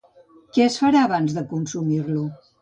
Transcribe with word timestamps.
Què 0.55 0.63
es 0.67 0.77
farà 0.83 1.03
abans 1.09 1.35
de 1.37 1.45
consumir-lo? 1.53 2.25